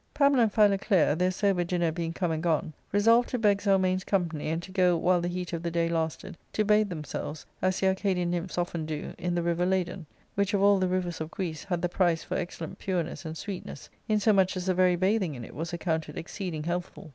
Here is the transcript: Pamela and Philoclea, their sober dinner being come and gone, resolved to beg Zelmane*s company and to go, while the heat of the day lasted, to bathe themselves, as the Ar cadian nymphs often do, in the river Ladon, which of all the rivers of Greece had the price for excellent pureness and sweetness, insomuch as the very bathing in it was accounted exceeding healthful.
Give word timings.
Pamela 0.15 0.41
and 0.41 0.51
Philoclea, 0.51 1.15
their 1.15 1.29
sober 1.29 1.63
dinner 1.63 1.91
being 1.91 2.11
come 2.11 2.31
and 2.31 2.41
gone, 2.41 2.73
resolved 2.91 3.29
to 3.29 3.37
beg 3.37 3.59
Zelmane*s 3.61 4.03
company 4.03 4.47
and 4.49 4.59
to 4.63 4.71
go, 4.71 4.97
while 4.97 5.21
the 5.21 5.27
heat 5.27 5.53
of 5.53 5.61
the 5.61 5.69
day 5.69 5.87
lasted, 5.89 6.35
to 6.53 6.63
bathe 6.65 6.89
themselves, 6.89 7.45
as 7.61 7.79
the 7.79 7.87
Ar 7.87 7.93
cadian 7.93 8.29
nymphs 8.31 8.57
often 8.57 8.87
do, 8.87 9.13
in 9.19 9.35
the 9.35 9.43
river 9.43 9.63
Ladon, 9.63 10.07
which 10.33 10.55
of 10.55 10.61
all 10.63 10.79
the 10.79 10.87
rivers 10.87 11.21
of 11.21 11.29
Greece 11.29 11.65
had 11.65 11.83
the 11.83 11.87
price 11.87 12.23
for 12.23 12.33
excellent 12.33 12.79
pureness 12.79 13.25
and 13.25 13.37
sweetness, 13.37 13.91
insomuch 14.09 14.57
as 14.57 14.65
the 14.65 14.73
very 14.73 14.95
bathing 14.95 15.35
in 15.35 15.45
it 15.45 15.53
was 15.53 15.71
accounted 15.71 16.17
exceeding 16.17 16.63
healthful. 16.63 17.09